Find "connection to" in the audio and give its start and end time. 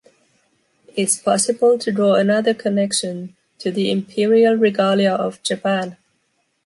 2.55-3.69